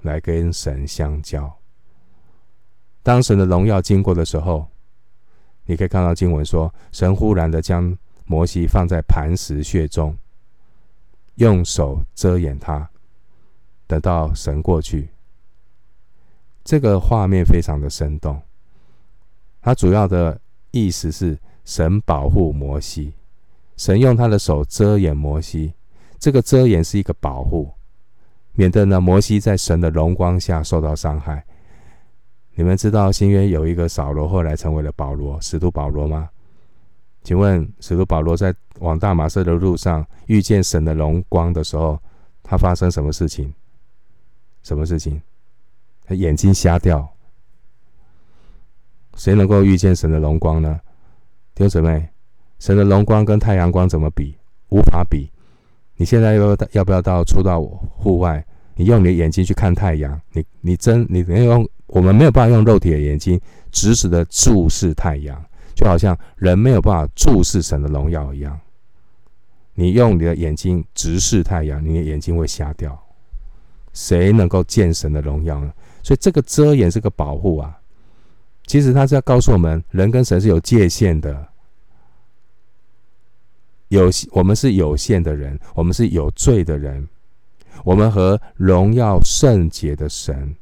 [0.00, 1.54] 来跟神相交。
[3.04, 4.66] 当神的荣耀经过的时候，
[5.66, 7.96] 你可以看到经文说，神忽然的将。
[8.28, 10.18] 摩西放在磐石穴中，
[11.36, 12.90] 用手遮掩他，
[13.86, 15.10] 等到神过去。
[16.64, 18.42] 这个画面非常的生动。
[19.62, 20.40] 它主要的
[20.72, 23.14] 意思是神保护摩西，
[23.76, 25.72] 神用他的手遮掩摩西。
[26.18, 27.72] 这个遮掩是一个保护，
[28.56, 31.44] 免得呢摩西在神的荣光下受到伤害。
[32.54, 36.28] 你们知道新约有一个扫罗，后来成为了保罗，使徒保罗吗？
[37.22, 42.00] 请问使徒保罗在往大马色的路上遇见神的荣光的时候，
[42.42, 43.52] 他发生什么事情？
[44.62, 45.20] 什么事情？
[46.06, 47.06] 他眼睛瞎掉。
[49.16, 50.80] 谁能够遇见神的荣光呢？
[51.54, 52.08] 弟兄姊妹，
[52.58, 54.38] 神的荣光跟太阳光怎么比？
[54.68, 55.30] 无法比。
[55.96, 58.45] 你现在要要不要到出到户外？
[58.76, 63.40] 你用你的眼睛去看太阳，你你真你没有用，我们没有办法用肉体的眼睛
[63.72, 65.44] 直直的注视太阳。
[65.74, 68.58] 就好像人没有办法注视神的荣耀一样，
[69.74, 72.98] 你用你的眼睛直视太阳，你的眼睛会瞎掉。
[73.92, 75.70] 谁能够见神的荣耀呢？
[76.02, 77.78] 所以这个遮掩是个保护啊。
[78.66, 81.46] 其实他是要告诉我们，人跟神是有界限的。
[83.88, 87.06] 有我们是有限的人，我们是有罪的人，
[87.84, 90.54] 我们和荣耀圣洁的神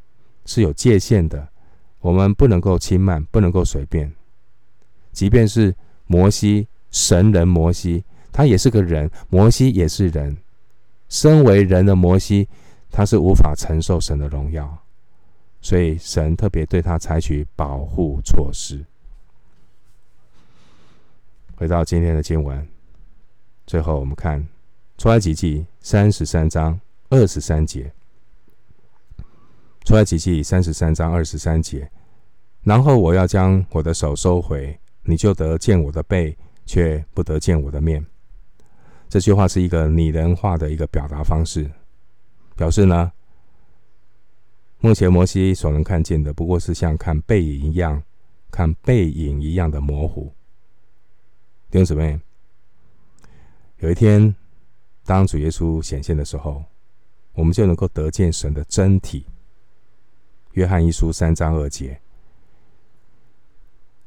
[0.45, 1.49] 是有界限的。
[2.01, 4.13] 我们不能够轻慢，不能够随便。
[5.11, 5.75] 即便是
[6.07, 10.37] 摩西，神人摩西，他也是个人，摩西也是人。
[11.09, 12.47] 身为人的摩西，
[12.91, 14.77] 他是无法承受神的荣耀，
[15.63, 18.85] 所以神特别对他采取保护措施。
[21.57, 22.69] 回到今天的经文，
[23.67, 24.47] 最后我们看
[24.99, 26.79] 出埃及记三十三章
[27.15, 27.93] 二十三节。
[29.85, 31.91] 出埃及记三十三章二十三节，
[32.63, 34.79] 然后我要将我的手收回。
[35.07, 36.35] 你就得见我的背，
[36.65, 38.05] 却不得见我的面。
[39.07, 41.71] 这句话是一个拟人化的一个表达方式，
[42.57, 43.13] 表示呢，
[44.79, 48.03] 目前摩西所能看见的，不过是像看背影一样，
[48.51, 50.33] 看背影一样的模糊。
[51.71, 52.19] 弟兄姊妹，
[53.81, 54.35] 有一天，
[55.05, 56.65] 当主耶稣显现的时候，
[57.35, 59.27] 我们就能够得见神的真体。
[60.53, 62.01] 约翰一书三章二节。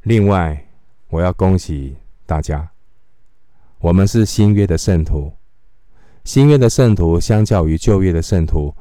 [0.01, 0.63] 另外。
[1.09, 2.69] 我要恭喜大家，
[3.79, 5.31] 我们是新约的圣徒。
[6.25, 8.75] 新约的圣徒相较于旧约的圣徒，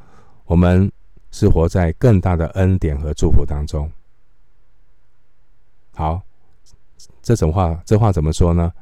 [0.47, 0.91] 我们
[1.31, 3.89] 是活在更大的恩典和祝福当中。
[5.95, 6.21] 好，
[7.23, 8.73] 这种话，这话怎么说呢？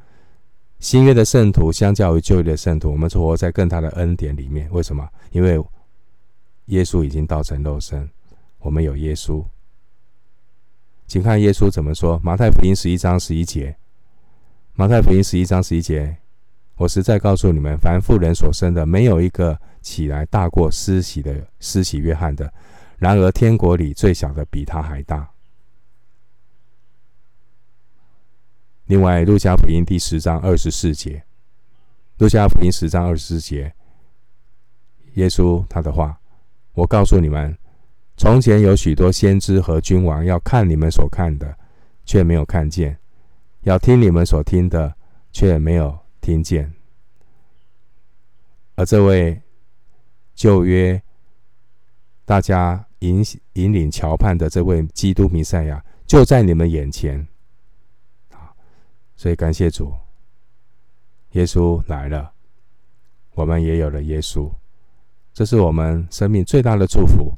[0.79, 4.69] 新约的圣徒相较于旧约的圣徒，我们是活在更大的恩典里面。
[4.71, 5.07] 为什么？
[5.31, 5.63] 因为
[6.65, 8.09] 耶稣已经道成肉身，
[8.59, 9.43] 我们有耶稣。
[11.07, 13.75] 请看耶稣怎么说：马太福音十一章十一节。
[14.73, 16.17] 马太福音十一章十一节，
[16.75, 22.51] 我实在告诉你们，凡妇人所生的，没有一个起来大过施洗的施洗约翰的。
[22.97, 25.29] 然而天国里最小的比他还大。
[28.87, 31.23] 另外，路加福音第十章二十四节，
[32.19, 33.73] 路加福音十章二十四节，
[35.15, 36.19] 耶稣他的话，
[36.73, 37.57] 我告诉你们，
[38.15, 41.57] 从前有许多先知和君王要看你们所看的，
[42.05, 42.93] 却没有看见；
[43.61, 44.95] 要听你们所听的，
[45.31, 46.71] 却没有听见。
[48.75, 49.41] 而这位
[50.35, 51.01] 旧约
[52.23, 53.23] 大家引
[53.53, 57.27] 引领桥畔的这位基督弥赛亚，就在你们眼前。
[59.15, 59.93] 所以感谢主，
[61.31, 62.31] 耶稣来了，
[63.33, 64.51] 我们也有了耶稣，
[65.33, 67.33] 这是我们生命最大的祝福，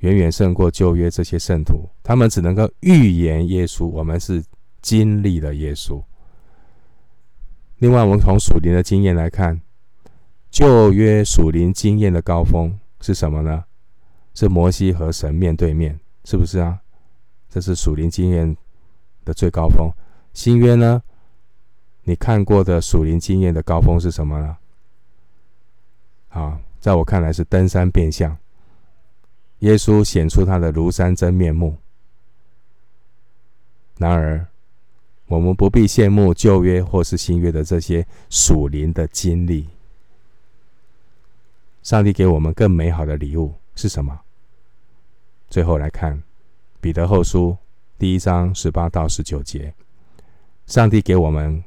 [0.00, 4.44] 远远胜过旧约这些圣徒，他们只能够预言耶稣，我们是
[4.82, 6.02] 经历了耶稣。
[7.78, 9.60] 另外，我们从属灵的经验来看，
[10.50, 13.64] 旧约属灵经验的高峰是什么呢？
[14.34, 16.80] 是摩西和神面对面，是不是啊？
[17.48, 18.56] 这是属灵经验
[19.24, 19.90] 的最高峰。
[20.38, 21.02] 新约呢？
[22.04, 24.56] 你看过的属灵经验的高峰是什么呢？
[26.28, 28.38] 好，在我看来是登山变相，
[29.58, 31.76] 耶稣显出他的庐山真面目。
[33.96, 34.46] 然而，
[35.26, 39.68] 我们不必羡慕旧约或是新约的这些属灵的经历。
[41.82, 44.20] 上帝给我们更美好的礼物是什么？
[45.50, 46.22] 最后来看
[46.80, 47.56] 彼得后书
[47.98, 49.74] 第一章十八到十九节。
[50.68, 51.64] 上帝给我们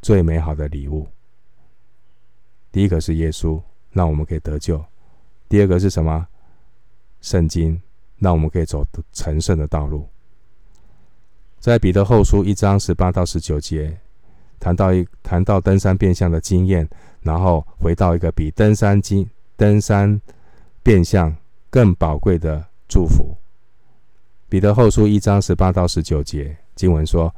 [0.00, 1.06] 最美好的礼物，
[2.72, 3.60] 第一个是耶稣，
[3.90, 4.78] 让我们可以得救；
[5.46, 6.26] 第二个是什么？
[7.20, 7.82] 圣经，
[8.16, 8.82] 让我们可以走
[9.12, 10.08] 成圣的道路。
[11.58, 14.00] 在彼得后书一章十八到十九节，
[14.58, 16.88] 谈到一谈到登山变相的经验，
[17.20, 20.18] 然后回到一个比登山经登山
[20.82, 21.36] 变相
[21.68, 23.36] 更宝贵的祝福。
[24.48, 27.34] 彼得后书一章十八到十九节经文说。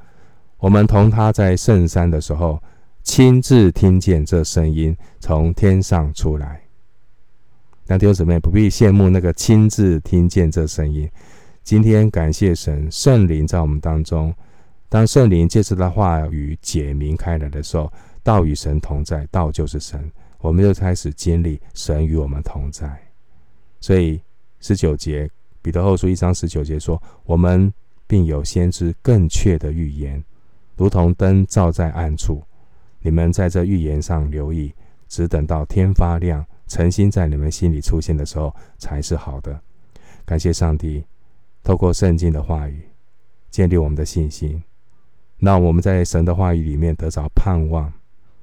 [0.63, 2.63] 我们同他在圣山的时候，
[3.03, 6.63] 亲自听见这声音从天上出来。
[7.85, 11.11] 那弟兄姊妹不必羡慕那个亲自听见这声音。
[11.65, 14.33] 今天感谢神，圣灵在我们当中。
[14.89, 17.93] 当圣灵借着他话语解明开来的时候，
[18.23, 20.09] 道与神同在，道就是神。
[20.39, 22.89] 我们就开始经历神与我们同在。
[23.81, 24.21] 所以
[24.61, 25.29] 十九节，
[25.61, 27.73] 彼得后书一章十九节说：“我们
[28.07, 30.23] 并有先知更确的预言。”
[30.77, 32.43] 如同灯照在暗处，
[33.01, 34.75] 你们在这预言上留意，
[35.09, 39.61] 只等到天发亮，诚心在你们心里出现的时候，才是好的。
[40.25, 41.05] 感谢上帝，
[41.63, 42.89] 透过圣经的话语，
[43.51, 44.63] 建立我们的信心，
[45.39, 47.93] 让我们在神的话语里面得着盼望，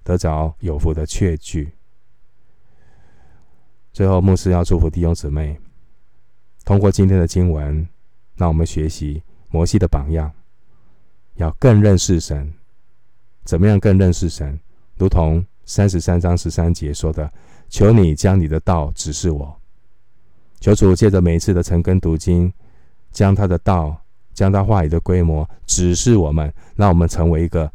[0.04, 1.72] 得着有福的确据。
[3.92, 5.60] 最后，牧师要祝福弟兄姊妹，
[6.64, 7.88] 通过今天的经文，
[8.36, 10.32] 让我们学习摩西的榜样。
[11.40, 12.54] 要更认识神，
[13.46, 14.60] 怎么样更认识神？
[14.98, 17.32] 如同三十三章十三节说的
[17.70, 19.58] ：“求你将你的道指示我。”
[20.60, 22.52] 求主借着每一次的晨更读经，
[23.14, 23.96] 将他的道，
[24.34, 27.72] 将他话语的规模指示我们，让我们成为一个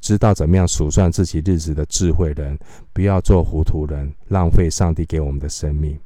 [0.00, 2.58] 知道怎么样数算自己日子的智慧人，
[2.92, 5.96] 不要做糊涂人，浪费上帝给我们的生命。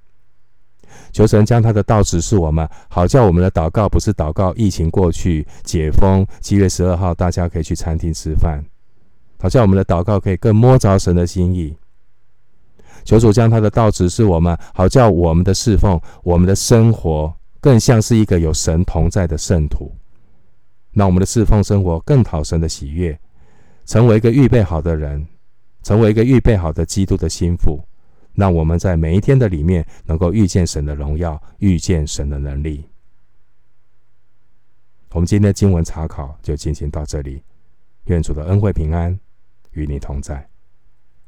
[1.12, 8.64] 求神将他的道指示我们，好叫我们的祷告不是祷告疫情过去解封，七月十二号大家可以去餐厅吃饭，
[9.38, 11.76] 好叫我们的祷告可以更摸着神的心意。
[13.04, 19.92] 求主将他的道指示我们，好叫我们的侍奉、我们的生活更像是一个有神同在的圣徒，
[20.92, 23.18] 让我们的侍奉生活更讨神的喜悦，
[23.86, 25.26] 成为一个预备好的人，
[25.82, 27.80] 成为一个预备好的基督的心腹。
[28.34, 32.84] 让我们在每一天的里面，能够遇见神的荣耀，遇见神的能力。
[35.10, 37.42] 我们今天的经文查考就进行到这里，
[38.04, 39.18] 愿主的恩惠平安
[39.72, 40.51] 与你同在。